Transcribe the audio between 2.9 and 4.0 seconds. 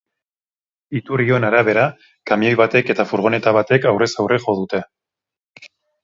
eta furgoneta batek